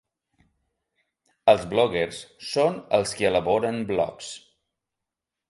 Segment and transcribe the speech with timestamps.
[1.53, 4.33] Els bloguers són els qui elaboren blogs.